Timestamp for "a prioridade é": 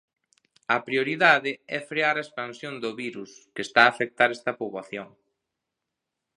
0.75-1.79